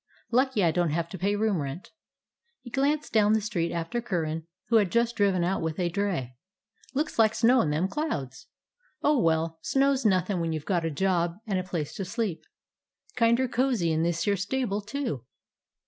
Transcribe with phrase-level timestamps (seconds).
[0.31, 1.91] Lucky I don't have to pay room rent."
[2.63, 6.37] He glanced down the street after Curran, who had just driven out with a dray.
[6.95, 8.47] "Looks like snow in them clouds.
[9.03, 12.05] Oh, well, snow 's nothin' when you 've got a job and a place to
[12.05, 12.43] sleep.
[13.15, 15.23] Kinder cozy in this here stable, too."